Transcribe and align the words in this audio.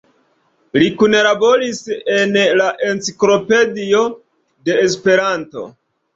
Li 0.77 0.85
kunlaboris 1.01 1.81
en 2.13 2.33
la 2.63 2.71
Enciklopedio 2.87 4.01
de 4.71 4.81
Esperanto. 4.89 5.69